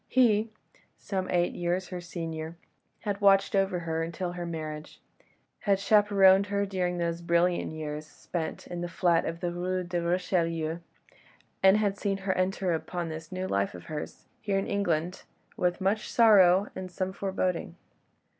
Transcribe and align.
He, 0.07 0.49
some 0.97 1.29
eight 1.29 1.53
years 1.53 1.89
her 1.89 2.01
senior, 2.01 2.57
had 3.01 3.21
watched 3.21 3.55
over 3.55 3.81
her 3.81 4.01
until 4.01 4.31
her 4.31 4.47
marriage; 4.47 4.99
had 5.59 5.77
chaperoned 5.77 6.47
her 6.47 6.65
during 6.65 6.97
those 6.97 7.21
brilliant 7.21 7.71
years 7.73 8.07
spent 8.07 8.65
in 8.65 8.81
the 8.81 8.89
flat 8.89 9.25
of 9.25 9.41
the 9.41 9.51
Rue 9.51 9.83
de 9.83 10.01
Richelieu, 10.01 10.79
and 11.61 11.77
had 11.77 11.99
seen 11.99 12.17
her 12.25 12.33
enter 12.33 12.73
upon 12.73 13.09
this 13.09 13.31
new 13.31 13.45
life 13.45 13.75
of 13.75 13.83
hers, 13.83 14.25
here 14.41 14.57
in 14.57 14.65
England, 14.65 15.21
with 15.55 15.79
much 15.79 16.09
sorrow 16.11 16.65
and 16.75 16.89
some 16.91 17.13
foreboding. 17.13 17.75